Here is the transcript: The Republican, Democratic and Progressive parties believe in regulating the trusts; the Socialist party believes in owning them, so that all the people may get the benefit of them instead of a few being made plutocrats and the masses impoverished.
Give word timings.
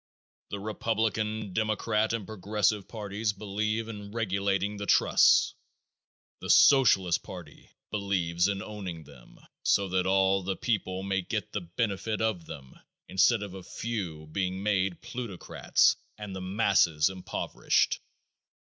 The 0.49 0.59
Republican, 0.59 1.53
Democratic 1.53 2.15
and 2.17 2.25
Progressive 2.25 2.87
parties 2.87 3.33
believe 3.33 3.87
in 3.87 4.11
regulating 4.11 4.77
the 4.77 4.87
trusts; 4.87 5.53
the 6.39 6.49
Socialist 6.49 7.21
party 7.21 7.69
believes 7.91 8.47
in 8.47 8.63
owning 8.63 9.03
them, 9.03 9.37
so 9.61 9.89
that 9.89 10.07
all 10.07 10.41
the 10.41 10.55
people 10.55 11.03
may 11.03 11.21
get 11.21 11.51
the 11.51 11.61
benefit 11.61 12.19
of 12.19 12.47
them 12.47 12.79
instead 13.07 13.43
of 13.43 13.53
a 13.53 13.61
few 13.61 14.25
being 14.25 14.63
made 14.63 15.01
plutocrats 15.03 15.95
and 16.17 16.35
the 16.35 16.41
masses 16.41 17.07
impoverished. 17.07 17.99